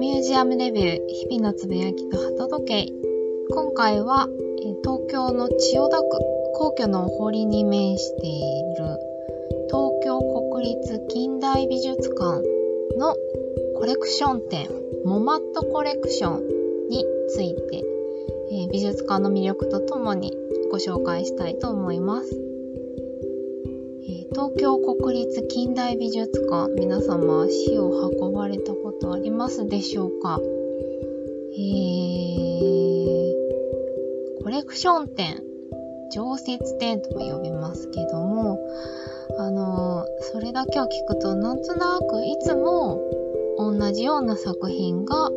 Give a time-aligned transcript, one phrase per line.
[0.00, 2.86] ミュージアムレビュー日々のつぶやきと鳩時計
[3.50, 4.28] 今回は
[4.82, 6.08] 東京の千代田区
[6.54, 8.40] 皇居の堀に面してい
[8.78, 8.98] る
[9.66, 10.18] 東京
[10.52, 12.40] 国立近代美術館
[12.96, 13.14] の
[13.76, 14.70] コレクション展
[15.04, 17.84] モマットコレクションについて、
[18.52, 20.32] え美術館の魅力とともに
[20.70, 22.50] ご紹介したいと思います。
[24.32, 30.40] 東京国立近代美術館、皆様足を運ばれたこととありますでしょうか？
[31.52, 33.34] えー、
[34.42, 35.42] コレクション展、
[36.12, 38.58] 常設展とも呼びますけども、
[39.38, 43.00] あの、それだけを聞くと、なんとなくいつも
[43.58, 45.30] 同じような作品が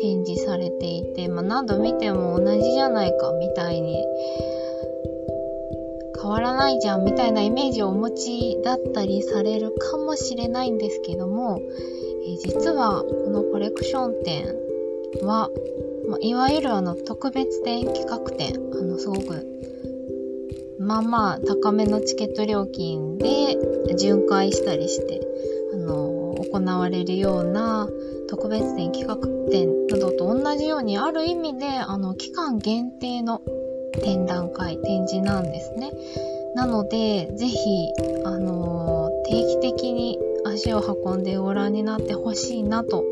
[0.00, 4.04] 展示されていて、まあ、何度見ても同じじゃないかみたいに
[6.20, 14.46] 変わらないじゃんみたいなイメージをお持ちだったりされるかもしれないんですけども、ー、実はこのコレクション展
[15.22, 15.50] は、
[16.08, 19.46] まあ、いわゆるあの特別展企画展、あのすごく
[20.78, 23.56] まあまあ高めのチケット料金で
[23.96, 25.20] 巡回したりして、
[25.74, 27.88] あの行われるような
[28.28, 29.16] 特別展企画
[29.50, 33.42] 展などと同じようにある意味であの期間限定の
[34.02, 35.92] 展覧会、展示なんですね。
[36.54, 37.92] なので、ぜひ、
[38.24, 40.18] あのー、定期的に
[40.48, 43.04] 足を運んでご覧になってほしいなと、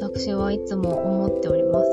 [0.00, 1.90] 私はいつも思っております。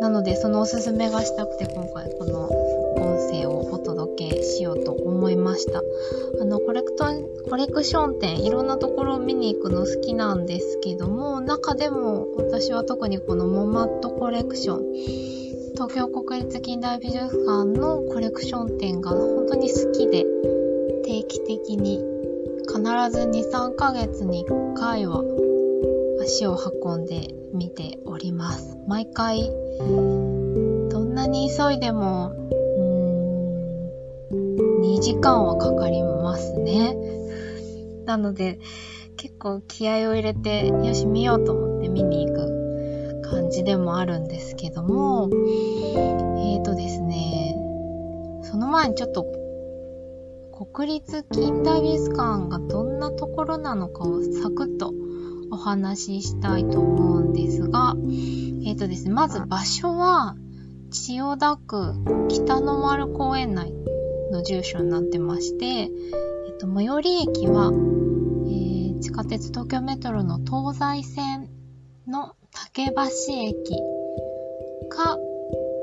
[0.00, 5.82] なので、そのおすすめがしたくて、今回この音声をお届けしようと思いました。
[6.40, 7.04] あの、コレクト、
[7.48, 15.30] コレクション展、いろんなところを見に行くの好きなんですけども、中でも私は特にこのモマットコレクション、
[15.74, 20.24] 東京国立近代美術館のコレクション展が本当に好きで
[21.04, 22.09] 定期的に
[22.72, 25.24] 必ず2、3ヶ月に1回は
[26.22, 28.78] 足を運んで見ております。
[28.86, 29.50] 毎回
[29.80, 36.94] どんなに急いでもうーん2時間はかかりますね。
[38.04, 38.60] なので
[39.16, 47.56] 結構気合を入れてよし見ようと思って見に行く感じでもあるんですけども、えーとですね、
[48.44, 49.39] その前にちょっと
[50.60, 54.92] 国立近代美術館がどんなところなのかをサクッと
[55.50, 60.36] お話ししたいと思うんですが、えっ、ー、とですね、まず場所は
[60.90, 61.94] 千代田区
[62.28, 63.72] 北の丸公園内
[64.32, 71.48] の住所になってまして、えっ、ー、と、最寄り駅は、えー、地下鉄東京メトロの東西線
[72.06, 72.92] の竹橋
[73.32, 73.78] 駅
[74.90, 75.16] か、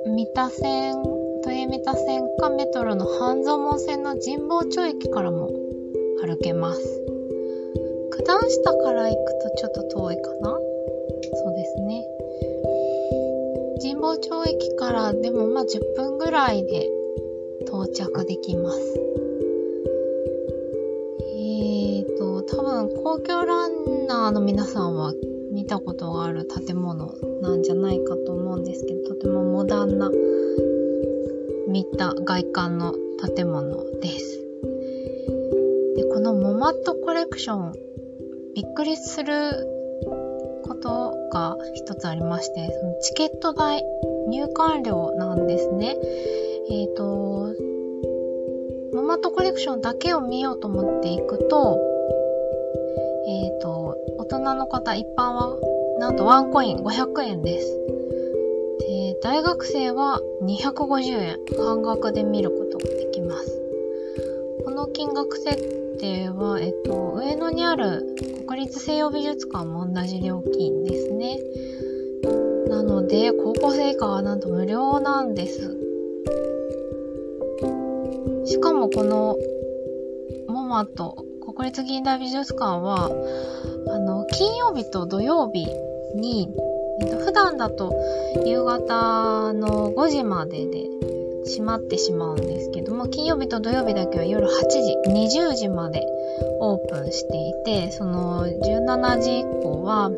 [0.06, 1.17] 三田線、
[1.50, 5.50] 豊三田線かメトロの半蔵門線の神保町駅からも
[6.22, 7.02] 歩けます。
[8.12, 12.06] 九段下から行くとちょっと遠いかなそうですね。
[13.82, 16.90] 神保町駅からでもまあ10分ぐらいで
[17.62, 18.80] 到着できます。
[21.22, 25.14] えーと、多分公共ランナーの皆さんは
[25.54, 30.12] 見たことがある建物なんじゃないかと思うんですけど、とてもモダンな
[31.78, 32.96] 見た外観の
[33.36, 34.40] 建物です。
[35.96, 37.74] で、このモマットコレクション、
[38.56, 39.32] びっくりする
[40.66, 43.84] ことが一つありまして、そのチケット代、
[44.28, 45.96] 入館料なんですね。
[46.72, 47.54] えっ、ー、と、
[48.96, 51.80] モマットコレクションだけを見ようと思っていくと、
[53.28, 55.60] えっ、ー、と、大人の方、一般は、
[56.00, 57.97] なんとワンコイン500円です。
[59.24, 63.62] 大学生は250円、半額で見ることができます。
[64.64, 65.58] この金額設
[65.98, 68.16] 定は、えっと、上野にある
[68.48, 71.40] 国立西洋美術館も同じ料金ですね。
[72.70, 75.78] なので、高校生以下はなんと無料なんです。
[78.46, 79.36] しかもこの
[80.48, 81.26] モマと
[81.56, 83.10] 国立近代美術館は、
[83.90, 85.66] あの、金曜日と土曜日
[86.16, 86.54] に、
[87.00, 87.94] えっと、普段だと
[88.46, 90.88] 夕方の5時までで
[91.48, 96.02] 閉まってしまうんですけども、金曜日と土曜日だけは夜8時、20時まで
[96.60, 100.12] オープンしていて、その17時以降は、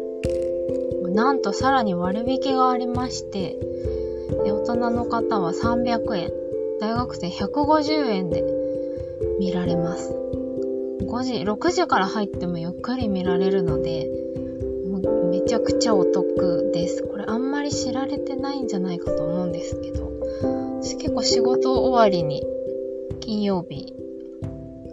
[1.13, 3.57] なんとさらに割引がありまして、
[4.43, 6.31] 大人の方は300円、
[6.79, 8.43] 大学生150円で
[9.39, 10.11] 見られます。
[11.01, 14.09] 5時、6時から入ってもゆっくり見られるので、
[15.31, 17.03] めちゃくちゃお得です。
[17.03, 20.11] これあんまり知られてないんじゃないかと思うんですけど、
[20.81, 22.44] 私結構仕事終わりに
[23.19, 23.94] 金曜日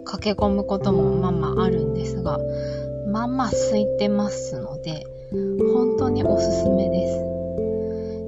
[0.05, 2.39] 駆け込むこともまあまああるんですが、
[3.07, 7.07] まあまあ空いてますので、本当におすすめで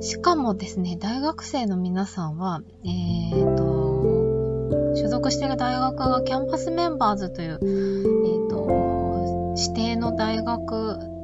[0.01, 0.09] す。
[0.09, 11.18] しかもですね、大学生の皆さんは、えーと、所属している大学がキャンパスメンバーズという、えーと、指定の大学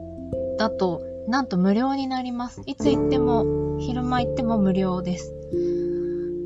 [0.58, 2.62] だと、なんと無料になります。
[2.66, 5.34] いつ行っても、昼間行っても無料です。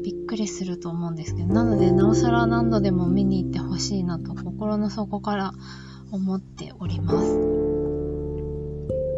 [0.04, 5.54] びっくりすると思うんですけど、なので、なおさら何度でも見に行ってほしいなと、心の底から
[6.12, 7.38] 思っております。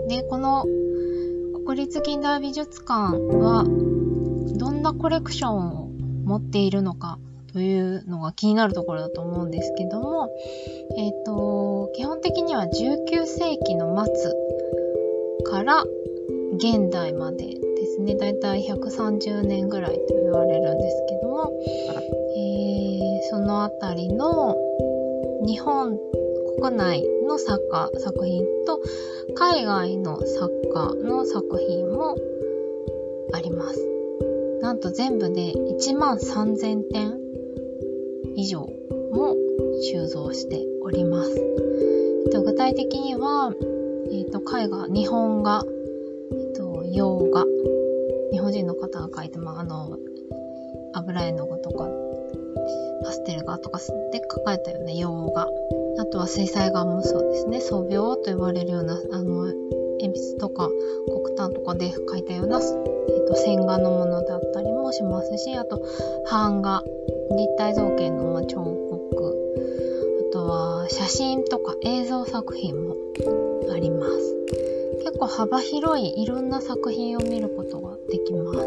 [0.09, 0.65] で、この
[1.65, 3.63] 国立近代美術館は、
[4.57, 5.89] どんなコレクションを
[6.25, 7.19] 持っているのか
[7.53, 10.29] というのが気になるところだと思うんですけども、
[10.97, 14.33] えっ、ー、と、基本的には19世紀の末
[15.43, 15.83] から
[16.55, 21.51] 現代までですね、だいたい130年ぐらいと言われるんですけども、
[22.35, 24.55] えー、そのあたりの
[25.45, 25.97] 日本
[26.59, 28.81] 国内の作家作品と
[29.35, 32.15] 海外の作家の作品も
[33.33, 33.87] あります。
[34.61, 37.19] なんと全部で1万3000点
[38.35, 38.61] 以上
[39.11, 39.35] も
[39.81, 41.51] 収蔵しております。
[42.43, 43.53] 具体的には、
[44.11, 45.63] えっと、絵画、日本画、
[46.31, 47.45] えっと、洋画、
[48.31, 49.97] 日本人の方が描いて、まあ、あの、
[50.93, 51.87] 油絵の具とか、
[53.03, 53.79] パステル画とか
[54.11, 55.49] で描かれたような洋画。
[55.97, 57.61] あとは水彩画もそうですね。
[57.61, 59.45] 素描と呼ばれるような、あの、
[60.01, 60.69] 鉛筆とか
[61.07, 65.81] 黒炭とかで描いたような、え、ー、と、線画のものだったりもしますし、あと、
[66.29, 66.83] 版画、
[67.37, 69.40] 立体造形の彫刻、
[70.31, 72.95] とは写真とか映像作品も
[73.71, 74.35] あります。
[75.03, 78.59] 結構幅広いいろんな作品を見ることができます。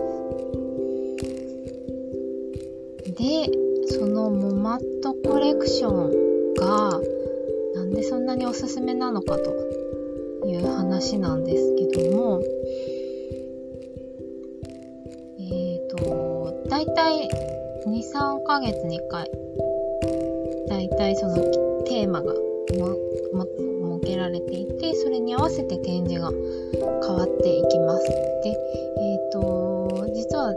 [3.14, 3.50] で、
[3.88, 7.00] そのモマットコレクションが
[7.74, 9.50] なんでそんなにおすすめなのかと
[10.46, 12.42] いう話なんですけども、
[15.38, 17.28] えっ、ー、と、だいたい
[17.86, 19.30] 2、3ヶ月に1回、
[20.68, 21.36] だいたいその
[21.84, 28.06] テーマが設けられていて、それに合わせて展示が変わっていきます。
[28.08, 28.14] で、
[29.00, 30.54] えっ、ー、と、実は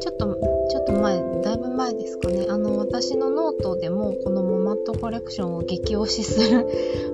[0.00, 0.34] ちょっと、
[0.70, 2.46] ちょっと前、だいぶ前ですかね。
[2.48, 6.66] あの、私のノートでも、このモマットコレクションを激推しする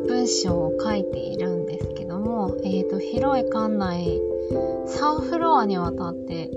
[0.09, 4.21] 文章を書いているんですけども、えっ、ー、と、広い館内、
[4.87, 6.51] 3フロアにわたって、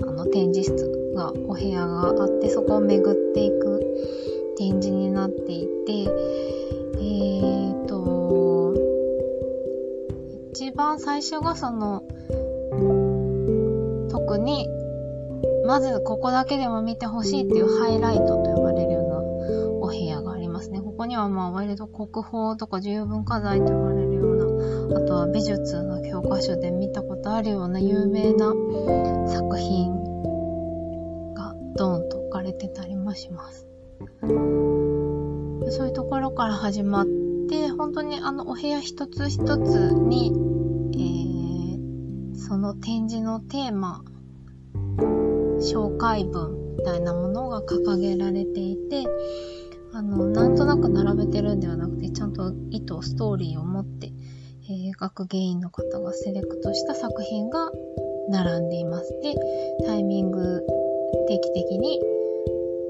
[0.00, 3.73] あの、展示室が、お部屋があって、そこを巡っていく
[4.56, 8.74] 展示になっていて、えっ、ー、と、
[10.52, 12.02] 一番最初がその、
[14.10, 14.68] 特に
[15.66, 19.16] まずここだけでも見てほしいっていうハイライトと呼ばれるような
[19.80, 20.80] お部屋がありますね。
[20.80, 28.52] ここにはまあ割と国宝とか重要文化財と呼ばれるような、あとは美術の教科書で見たことあるような有名な
[29.28, 29.92] 作品
[31.34, 33.73] がドンと置かれてたりもします。
[34.26, 37.06] そういうところから始まっ
[37.48, 40.32] て、本当にあのお部屋一つ一つに、
[40.94, 44.02] えー、その展示のテーマ
[45.60, 49.04] 紹介文みたいなものが掲げられていて、
[49.92, 54.12] あの、なんとなく並べてるんではなくて、ちゃんと意図、ストーリーを持って、
[54.68, 57.70] えー、学芸員の方がセレクトした作品が
[58.28, 59.10] 並んでいます。
[59.22, 59.34] で、
[59.86, 60.62] タイミング
[61.28, 62.00] 定期的に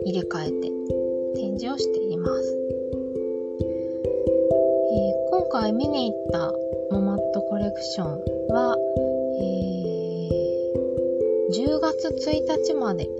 [0.07, 0.74] 入れ替えて
[1.35, 2.57] 展示をしています。
[4.93, 6.53] えー、今回見に行った
[6.91, 8.09] モマットコレクション
[8.49, 8.77] は
[9.41, 10.29] え、
[11.53, 13.11] 10月1日までで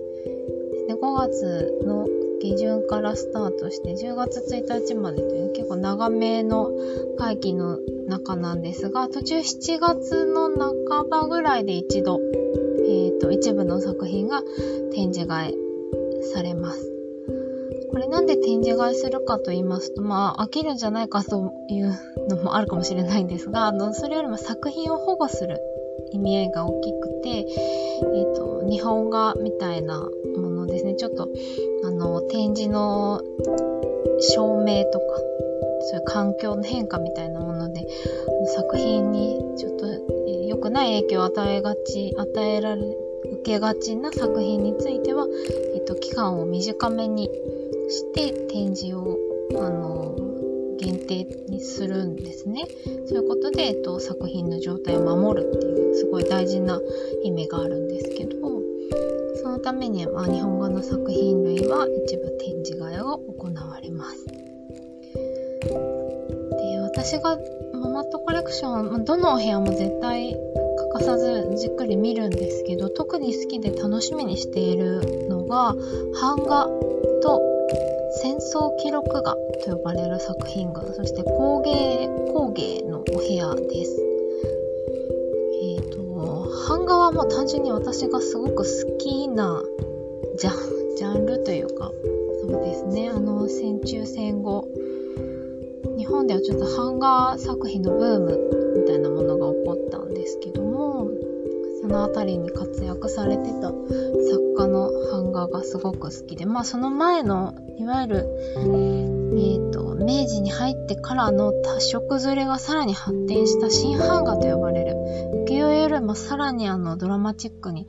[0.79, 2.07] すね、5月の
[2.41, 6.71] 下旬からスタートして10月1日までという結構長めの
[7.17, 10.51] 会期の中なんですが、途中7月の
[10.89, 12.21] 半ばぐらいで一度、
[12.87, 14.43] えっ、ー、と、一部の作品が
[14.93, 16.94] 展示替えされます。
[17.95, 21.97] これなんで展示替えするかと言いますと、まあ、飽きるんじゃないかという
[22.29, 25.61] のもあるかもしれないんですが、あの、それよりも作品を保護する
[26.11, 30.97] 意味合いが大きくて、えっ、ー、と、日本画みたいなものですね。
[30.97, 31.29] ちょっと、
[31.85, 33.23] あの、展示の
[34.19, 35.05] 照明とか、
[35.83, 37.87] そういう環境の変化みたいなもので、
[38.57, 39.87] 作品にちょっと
[40.49, 45.29] 良くない影響を与えがち、与えられ、受けがちな作品については、
[45.77, 47.31] えっ、ー、と、期間を短めに
[47.89, 49.19] して展示を、
[49.57, 50.17] あの、
[50.79, 52.67] 限定にするんですね。
[53.07, 56.81] そういうことで、えっと、作品の状態を守るっていうすごい大事な
[57.23, 58.37] 意味があるんですけど、
[59.37, 64.27] そのために、まあ、日本語の作品類は一部展示替えを行われます。
[64.27, 64.35] で、
[66.81, 67.39] 私が
[67.75, 70.37] モマットコレクション、どのお部屋も絶対
[70.77, 75.75] 欠かさずじっくり見るんですけど、特に好きで楽しみにしているのが、
[76.21, 76.67] 版画
[77.23, 77.54] と
[78.23, 84.01] 戦争記録画と呼ばれる作品群、そして工芸、工芸のお部屋です。
[85.63, 89.63] えっ、ー、と、版画はもう単純に私がすごく好きな
[90.39, 90.51] ジャ
[90.97, 91.91] ジャンルというか、
[92.41, 94.69] そうですね、あの、戦中戦後、
[95.97, 101.11] 日本ではちょっと版画作品のブームみたいなものが起こったんですけども、
[101.81, 114.95] その辺りに活躍されてた作家の版画がすごく好きで、まあその前の、いわゆる、えっ、ー、と、明治に入ってからの多色ずれがさらに発展した新版画と呼ばれる、
[115.47, 117.87] 浮世絵よりもさらにあのドラマチックに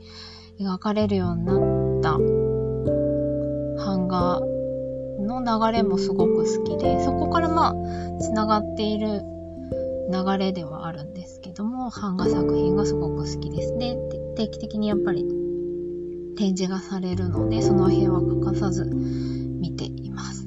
[0.60, 1.56] 描かれるようになっ
[2.02, 2.12] た
[3.84, 4.40] 版画
[5.20, 7.74] の流れもすごく好きで、そこからまあ、
[8.20, 9.22] つながっている
[10.10, 13.76] 流れではあるんですけども、版画作品がすごく好きです。
[13.78, 13.96] で、
[14.36, 15.24] 定期的にやっぱり
[16.36, 20.46] 展示がされるので、その部屋は欠かさず見ています。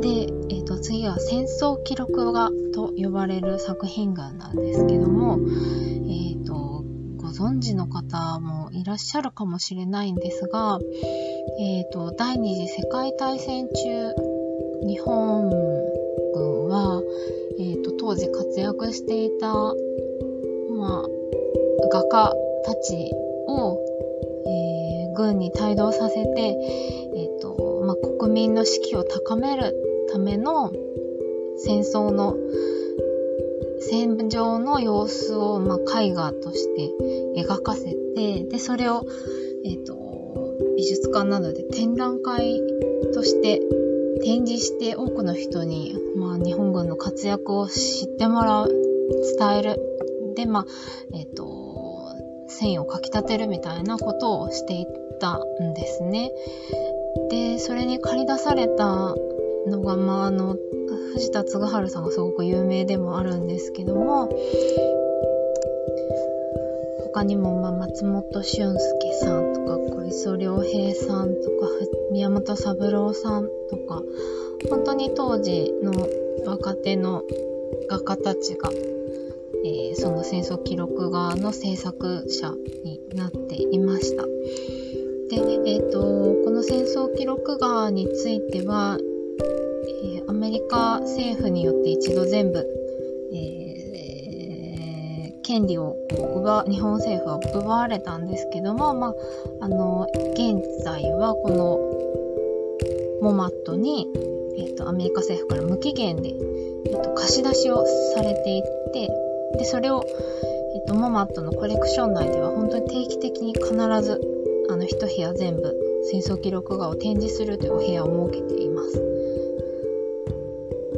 [0.00, 0.08] で、
[0.50, 6.84] えっ、ー、と、次は戦争記録画と呼ばれる作品群なんですけども、えっ、ー、と、
[7.16, 10.78] ご存知の方もいらっしゃるかもしれないんですが、
[11.60, 14.14] えっ、ー、と、第二次世界大戦中、
[14.86, 15.50] 日本
[16.32, 17.02] 軍は、
[17.58, 21.08] えっ、ー、と、当時活躍していた、まあ、
[21.90, 22.34] 画家
[22.68, 23.10] たち
[23.46, 23.80] を、
[24.46, 26.54] えー、軍に帯同させて、
[27.16, 29.74] えっ、と、まあ、国民の士気を高める
[30.12, 30.70] ための
[31.56, 32.36] 戦争の
[33.80, 36.90] 戦場の様子を、まあ、絵画として
[37.40, 39.06] 描かせて、で、それを、
[39.64, 39.96] えっ、ー、と、
[40.76, 42.60] 美術館などで展覧会
[43.14, 43.60] として
[44.22, 48.68] 展示して多くの人に、まあ、日本軍の活躍を知ってもらう、
[49.38, 49.80] 伝える。
[50.34, 50.66] で、まあ、
[51.14, 51.67] えっ、ー、と、
[52.48, 54.86] 繊維をかき立てるみたいなことをしていっ
[55.20, 56.32] たんですね。
[57.30, 59.14] で、それに駆り出された
[59.66, 60.56] のが、まあ、あの、
[61.14, 64.28] 藤田嗣治さんがすごく有名でもあるんですけども、
[67.12, 71.68] 他にも、まあ、松本俊介さんとか、小磯良平さんとか、
[72.12, 74.02] 宮本三郎さんとか、
[74.70, 75.92] 本当に当時の
[76.46, 77.22] 若手の
[77.88, 78.70] 画家たちが、
[79.64, 82.52] えー、その戦争記録画の制作者
[82.84, 84.24] になっていました。
[84.24, 84.30] で、
[85.66, 86.00] えっ、ー、と、
[86.44, 88.98] この戦争記録画については、
[90.04, 92.66] えー、アメリカ政府によって一度全部、
[93.32, 95.96] えー、権利を
[96.36, 99.14] 奪日本政府は奪われたんですけども、まあ、
[99.60, 101.78] あの現在はこの
[103.20, 104.06] モマットに、
[104.58, 107.84] えーと、アメリカ政府から無期限で、えーと、貸し出しを
[108.14, 108.62] されていっ
[108.92, 109.08] て
[109.56, 110.04] でそれを、
[110.74, 114.20] えーと、モマットのコレクション内では本当に定期的に必ず
[114.70, 115.74] あの一部屋全部
[116.10, 119.02] 戦争記録画を展示するというお部屋を設けています。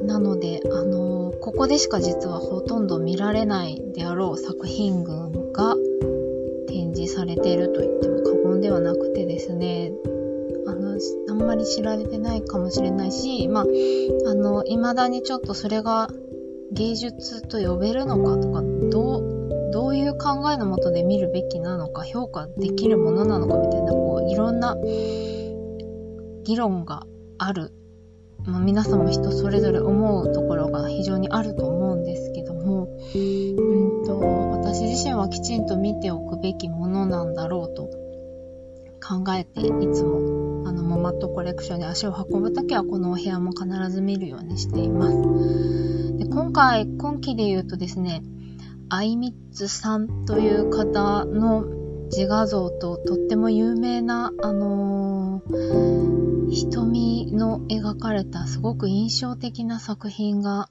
[0.05, 5.77] なので、あのー、ここでしか実はほとんど見られないであろう作品群が
[6.67, 9.93] 展示されていると言っても過言ではなくてですね、
[10.67, 13.65] あの、あんまり知られてないかもしれないし、まあ、
[14.27, 16.09] あの、未だにちょっとそれが
[16.73, 24.77] 芸術と呼べるのかとか、どう、どういう考えのもとで見るべきなのか、評価できるものなのかみたいな、こう、いろんな
[26.45, 27.07] 議論が
[27.39, 27.73] ある
[28.47, 34.19] まあ、皆さんも人それぞれ思うところが非常にあると思うんですけども、うんと、
[34.53, 37.85] 私自身はきちんと見ておくべきものなんだろうと
[39.07, 45.90] 考えて、いつも、あの、モマットコレクションに足を運ぶときは、このお部屋も必ず見るようにしています。
[46.21, 48.23] で今回、今期で言うとですね、
[48.91, 51.65] アイミッツさんという方の
[52.13, 60.69] 自画像ととっても有名な、あのー瞳の描かれたすごく印象的な作品が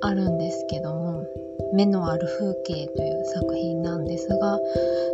[0.00, 1.26] あるんですけども、
[1.74, 4.60] 目のある風景という作品なんですが、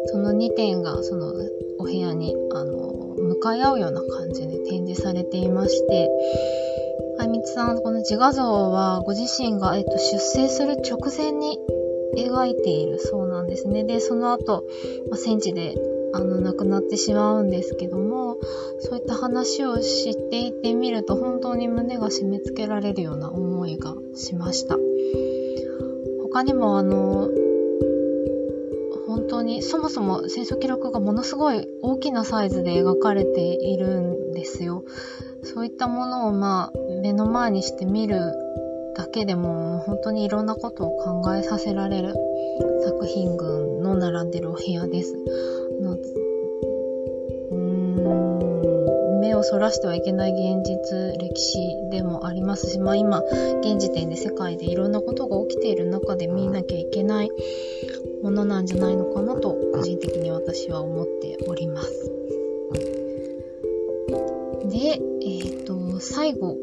[0.06, 1.32] その2点がその
[1.78, 6.10] お部屋にあの向かい合うような感じで展示されていまして、
[7.34, 11.58] あいみつさん、この自画像はご自身が、えっと、出生する直前に
[12.16, 13.82] 描いているそうなんですね。
[13.82, 14.64] で、その後、
[15.10, 15.74] まあ、戦地で
[16.14, 18.38] あの亡くなってしまうんですけども
[18.78, 24.76] そういった話を知っていてみると本当に胸が締め付けられるような思いがしました
[26.22, 27.30] 他にもあの
[29.08, 34.84] 本当にそもそも戦争記録がものすごい大きなサイズで描かれているんですよ
[35.44, 38.18] そういったものをまあ目の前にして見る
[38.96, 42.14] だけでも本当にいろんなことを考えさせられる
[42.84, 45.16] 作品群の並んでるお部屋です。
[45.80, 45.98] の
[47.50, 51.58] うん目をそらしてはいけない現実、歴史
[51.90, 53.20] でもありますし、まあ今、
[53.62, 57.30] 現時点で世界でいろんなことが起きている中で見なきゃいけない
[58.22, 62.12] ものなんじゃないのかなと、個人的に私は思っております。
[64.70, 66.56] で、ー、と、最後、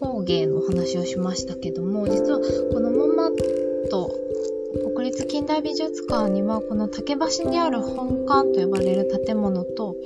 [0.00, 2.40] 工芸のお話をしましたけども、実は
[2.72, 4.10] このモンマット
[4.94, 9.96] 国立近代美術館にはこの竹橋にある本館と呼ばれる建物と、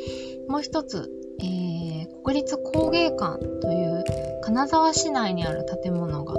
[0.48, 4.04] もう一つ、えー、国立工芸館という
[4.42, 6.34] 金沢市内にある建物が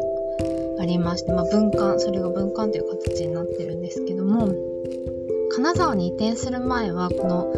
[0.79, 4.47] ありまして、まあ、文館、それが文館という形になってるんですけども、
[5.59, 7.53] 金沢に移転する前は、この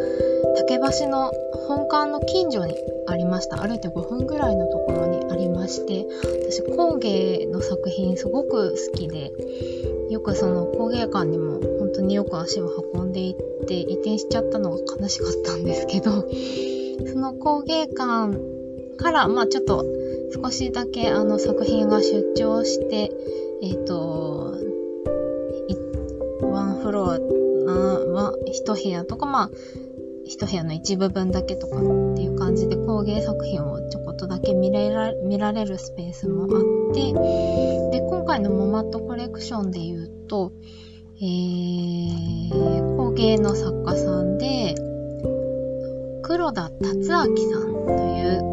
[0.56, 1.30] 竹橋の
[1.68, 2.74] 本館の近所に
[3.06, 3.58] ありました。
[3.58, 6.04] 歩いて5分ぐらいのところにありまして、
[6.50, 9.30] 私工芸の作品すごく好きで、
[10.10, 16.10] よくその工芸館にも本当によく足を運んでいって移転しちゃったのが悲しかったんですけど、
[17.06, 18.36] その工芸館
[18.96, 19.86] から、まあちょっと
[20.34, 23.12] 少しだけあの作品が出張して、
[23.62, 24.56] えっ、ー、と、
[26.42, 27.20] ワンフロア、
[27.72, 29.50] は一部屋とか、まあ、
[30.24, 31.80] 一部屋の一部分だけとかっ
[32.16, 36.50] ていう感じで工芸作品をちょこっとだけ見ら見られるスペースもあっ
[36.94, 37.12] て、
[37.98, 40.52] で、今回のモマットコレクションで言うと、
[41.16, 44.74] えー、工芸の作家さんで、
[46.22, 48.52] 黒田達明さんという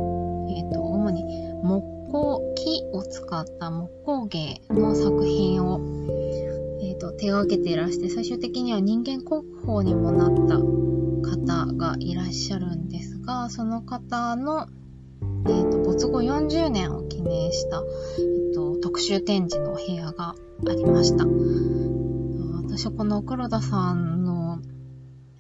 [0.50, 1.24] えー、と主に
[1.62, 5.80] 木工木を使った木工芸の作品を、
[7.20, 14.68] 手がけていらして最終的には人間国宝にもなった方がいらっしゃるんですがその方の、
[15.46, 17.84] えーと、没後40年を記念した、
[18.20, 20.36] えーと、と特集展示の部屋が
[20.68, 21.26] ありました。
[22.66, 24.60] 私はこの黒田さんの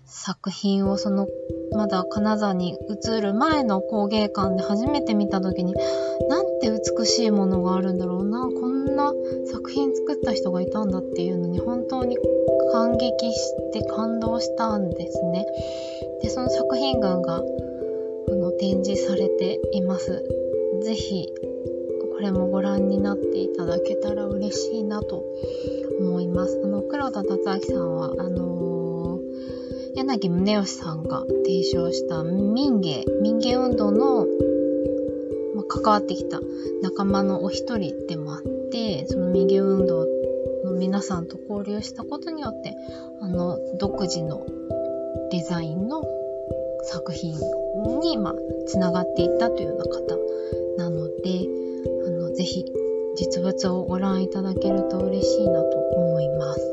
[0.05, 1.27] 作品をその
[1.71, 5.73] まだ金沢に移る前の工芸館で初めて見た時に
[6.27, 8.49] なんて美しいものがあるんだろうな。
[8.49, 9.13] こんな
[9.49, 12.17] 作品作った人がいたんだっていうのに本当に
[12.73, 15.45] 感激して感動したんですね。
[16.21, 20.25] でその作品群があの展示されています。
[20.83, 21.29] ぜひ
[22.15, 25.23] これもご覧になっていただけたら嬉しいなと
[25.99, 26.59] 思います。
[26.61, 29.19] あの黒田達明さんはあの
[29.95, 34.27] 柳宗悦さんが提唱した民芸、民芸運動の、
[35.69, 36.39] 関わってきた
[36.81, 40.05] 仲間のお一人でもあって、その民芸運動
[40.65, 42.75] の皆さんと交流したことによって、
[43.21, 44.45] あの、独自の
[45.31, 46.03] デザインの
[46.83, 47.35] 作品
[48.01, 50.17] に、まあ、つながっていったというような方
[50.77, 51.47] なので、
[52.07, 52.65] あの、ぜひ
[53.15, 56.68] 実物をご覧いただけると嬉しいなと思います。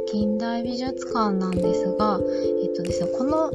[0.00, 2.20] 近代美術館なんですが、
[2.62, 3.50] えっとですね、この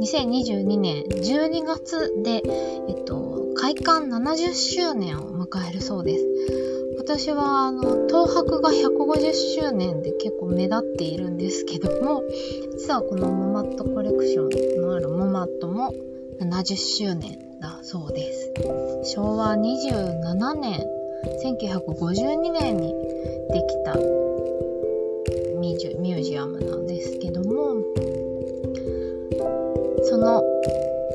[0.00, 2.42] 2022年12月で、
[2.88, 6.24] えっと、開館70周年を迎えるそうです。
[6.98, 12.22] 私は、あの、東博が150周年で結構目立っているんですけども、
[12.76, 15.94] 実はこのモマットコレクションのあるモマットも
[16.40, 18.52] 70周年だそうです。
[19.14, 20.86] 昭和27年、
[21.44, 22.92] 1952年に
[23.52, 24.25] できた
[25.98, 27.82] ミュージアムなんですけども
[30.04, 30.42] その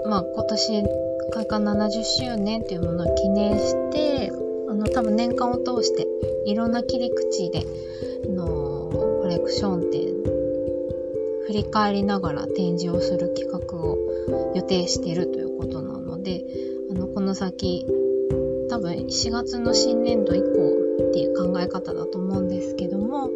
[0.05, 0.83] まあ今年
[1.31, 4.31] 開館70周年というものを記念して
[4.69, 6.05] あの多分年間を通して
[6.45, 7.65] いろんな切り口で
[8.27, 8.89] の
[9.21, 10.01] コレクション展
[11.47, 13.97] 振り返りながら展示をする企画を
[14.55, 16.43] 予定しているということなので
[16.91, 17.85] あのこの先
[18.69, 23.29] 多分4月の新年度以降っていう考え方だと思うんですけども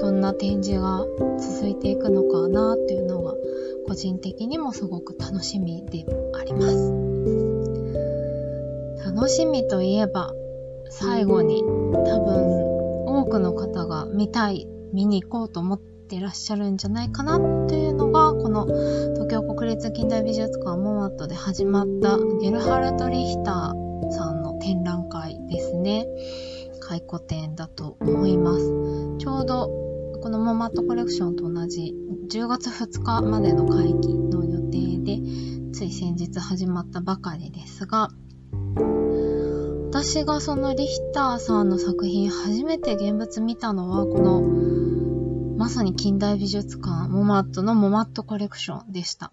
[0.00, 1.04] どんな展示が
[1.38, 3.34] 続いていくのかなっていうのが
[3.86, 6.04] 個人的にもすごく楽しみで
[6.38, 6.92] あります。
[9.14, 10.34] 楽しみといえば
[10.90, 25.05] 最後に多分多くの方が見たい、見に行こうと思ってらっしゃるんじゃないかなというのがこの東京国立近代美術館モマットで始まったゲルハルト・リヒターさんの展覧。
[26.96, 28.64] 回顧展だと思います。
[29.18, 29.68] ちょうど
[30.22, 31.94] このモマットコレクションと同じ
[32.30, 35.20] 10月2日までの会期の予定で
[35.72, 38.08] つい先日始まったばかりですが
[39.90, 49.32] 私がそのリヒターさんの作品初めて現物見たのはこのまさに近代美術館モマットのモマットコレクションでした。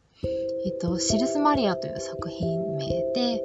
[0.65, 3.41] えっと、シルスマリアという作品名で、え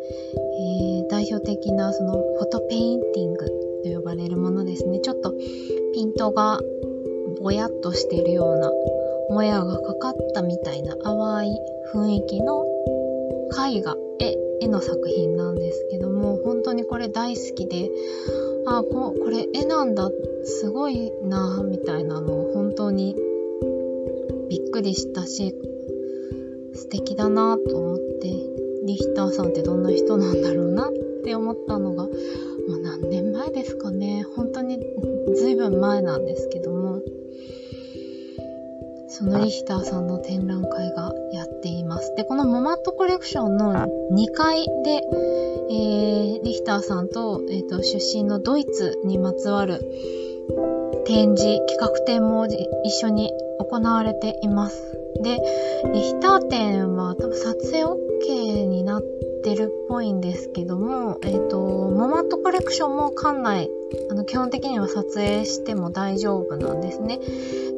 [1.03, 5.01] ー、代表的なそのフォトペインティングと呼ばれるものですね。
[5.01, 5.33] ちょっと
[5.95, 6.61] ピントが
[7.41, 8.73] ぼやっとしているような、
[9.31, 11.59] もやがかかったみたいな淡い
[11.93, 12.67] 雰囲気の
[13.67, 17.91] 絵画、絵、の作品なんですけども、本当にこれ大好きで、
[18.67, 20.11] あ、ここれ絵なんだ、
[20.45, 23.17] すごいな、みたいなのを本当に
[24.51, 25.55] びっくりしたし、
[26.75, 28.29] 素敵だなと思って、
[28.85, 30.93] リヒターさんってどんな人なんだろうなっ
[31.25, 32.09] て思ったのが、
[32.69, 34.25] もう何年前ですかね。
[34.37, 34.79] 本当に
[35.35, 37.01] 随分前なんですけども、
[39.09, 42.15] そのリヒターさんの展覧会がやっています。
[42.15, 43.73] で、このモマットコレクションの
[44.13, 45.01] 2階で、
[45.71, 49.81] えー、リヒターさんと、え、ー、と、出身のドイツにまつわる
[51.07, 52.47] 展示、企画展も
[52.85, 54.99] 一緒に行われています。
[55.23, 55.41] で、
[55.95, 58.08] リヒター展は多分撮影 OK
[59.39, 63.71] ってるっぽいんですけども、えっ、ー、と、モマットコレクションも館内、
[64.11, 67.21] あの、基本的には撮影しても大丈夫なんですね。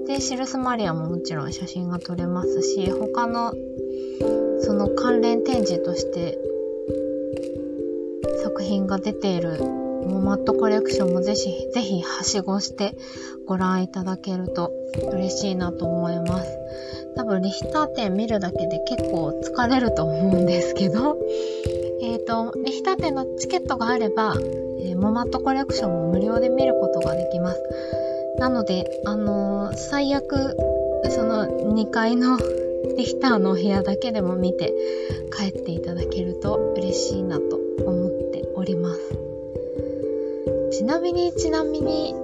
[0.07, 3.53] で、シルスマリアももちろん写真が撮れますし、他の、
[4.61, 6.39] その関連展示として
[8.43, 12.97] 作品が出ているモマットコレクションもぜひ、ぜひはしごして
[13.47, 14.73] ご覧いただけると
[15.13, 16.60] 嬉しいなと思います。
[17.17, 21.19] 多分リヒター展見るだけで結構疲れると思うんですけど、
[22.03, 24.35] えっ、と、リヒター展のチケットがあれば、
[24.81, 27.63] えー、モマットコレクションも無料で見ることができます。
[28.39, 30.57] なので、あのー、最悪、
[31.11, 32.39] その2階の
[32.97, 34.73] リヒターのお部屋だけでも見て
[35.37, 39.01] 帰っていただけると嬉しいなと思っております。
[40.73, 42.15] ちなみに、ちなみに、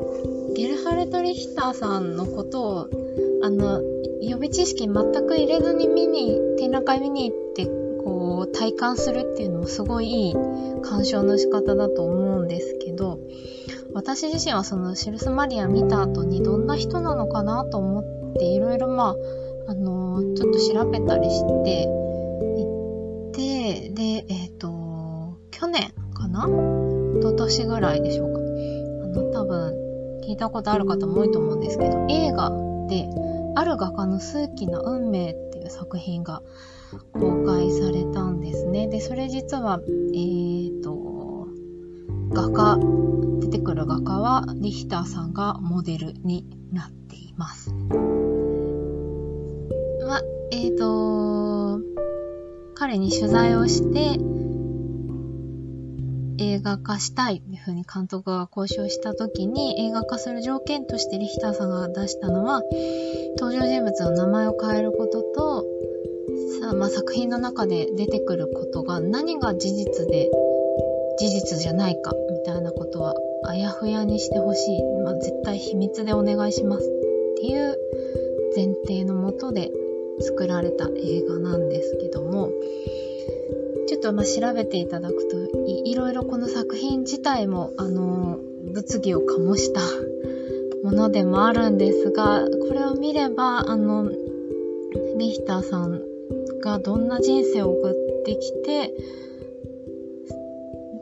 [0.54, 2.88] ゲルハルト・リヒターさんのことを、
[3.42, 3.82] あの、
[4.20, 4.94] 予備知識全
[5.26, 7.66] く入れずに見に、展覧会見に行って、
[8.02, 10.34] こう、体感するっていうのもすごいいい
[10.82, 13.18] 鑑賞の仕方だと思うんですけど、
[13.92, 19.16] 私自身はそのシルスマリア見た後にどんな人なのかなと思っていろいろま
[19.66, 26.46] あ、あのー、ちょっと調べたりして行って、で、えっ、ー、と、去年かな？
[27.18, 28.40] 一昨年ぐらいでしょうか。
[28.40, 28.42] あ
[29.08, 29.74] の、多分、
[30.22, 32.50] 聞いたことある方も多いと思うんですけど、映画
[32.88, 33.08] で、
[33.56, 36.42] ある画家の数奇な運命っていう作品が
[37.14, 38.86] 公開されたんですね。
[38.86, 39.80] で、それ実は、
[40.14, 41.48] えーと、
[42.32, 42.78] 画家、
[43.40, 47.72] 出てくる画家はリヒターさんがモデルになっています。
[50.06, 50.20] ま、
[50.52, 51.80] えーと、
[52.74, 54.18] 彼に取材をして、
[56.38, 62.62] 映画化したいっていうふうに監督が交渉した時に映画化する条件としてリヒターさんが出したのは
[63.38, 65.64] 登場人物の名前を変えることと
[66.60, 70.30] さ、まあ、作品の中で出てくることが何が事実で
[71.18, 76.88] 事実じゃないかみたいなことはあやふやにしてほしい、まあ、絶対秘密でお願いしますっ
[77.36, 77.76] ていう
[78.54, 79.70] 前提のもとで
[80.20, 82.50] 作られた映画なんですけども
[83.86, 88.38] ちょっとまあ調べていただくとい、いろいろこの作品自体も、あの、
[88.72, 89.80] 物議を醸した
[90.82, 94.10] ものでもあるんですが、これを見れば、あの、
[95.16, 96.02] リヒターさん
[96.60, 98.94] がどんな人生を送ってきて、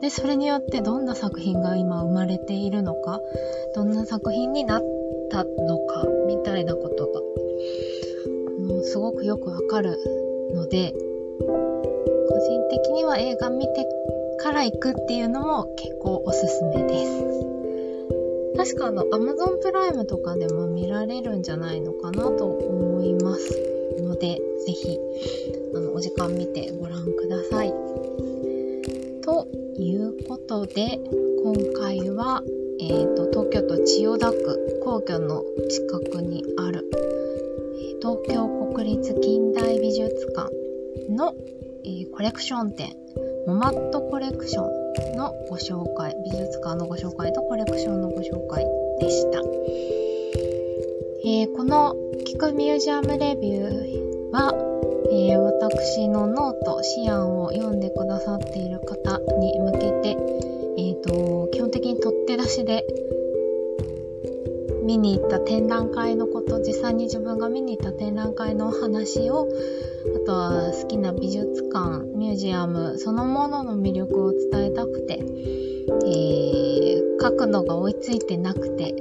[0.01, 3.19] で、それによってどんな作品が今生まれているのか、
[3.73, 4.83] どんな作品になっ
[5.31, 7.21] たのか、みたいなことが、
[8.83, 9.97] すごくよくわかる
[10.53, 10.93] ので、
[12.75, 13.87] 的には映画見て
[14.39, 17.55] から行くっていうのも結構おすすめです。
[18.57, 23.49] 確かあの Amazon プライムとかでも見られるんじゃないのかなと思います
[23.99, 24.99] ので、ぜひ
[25.73, 27.69] あのお時間見てご覧ください。
[29.21, 30.99] ということで、
[31.43, 32.43] 今回は、
[32.81, 40.51] えーと、東京都千代田区皇居の近くにある、え東京国立近代美術館
[41.09, 41.33] の
[41.87, 42.95] え、コレクション展、
[43.45, 44.63] モマットコレクショ
[45.13, 48.65] ンのご紹介、美術館のご紹介とコレクションのご紹介
[48.99, 49.39] でした。
[51.23, 51.95] えー、この
[52.25, 54.51] キクミュージアムレビューは、
[55.11, 60.17] えー、私のノート、シアンを読んでくださっている方に向けて、
[60.77, 62.83] え、ー、と、基本的に取って出しで
[64.85, 69.49] 見に行った展覧会のこと、実際に自分が見に行った展覧会のお話を、
[70.15, 75.19] あとは好きな美術館、ミュージアム、そのものの魅力を伝えたくて、
[76.05, 78.93] えー、書くのが追いついてなくて、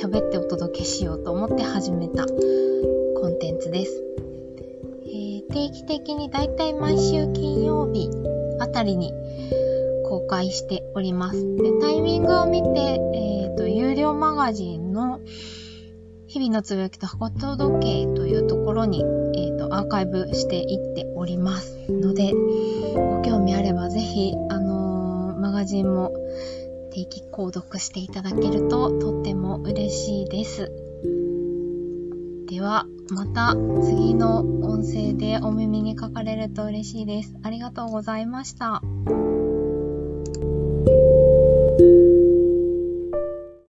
[0.00, 4.04] 喋ってお届けしようと思って始めたコンテンツです。
[5.06, 8.10] えー、定期的にだいたい毎週金曜日
[8.60, 9.14] あたりに
[10.08, 11.56] 公開しております。
[11.56, 15.20] でタイミングを見て、え、ー、と、有料マガジンの
[16.26, 19.02] 日々のつぶやきと箱届けというところに、
[19.34, 22.32] え、ー、と、アーカイブしていっておりますので、
[22.94, 26.12] ご興味あればぜひ、あのー、マガジンも
[26.92, 30.70] 定期購読していただけるととっても嬉しいです。
[32.50, 37.34] では、また次の音声でお耳にかかれると嬉しいです。
[37.42, 38.82] ありがとうございました。
[41.78, 42.07] thank you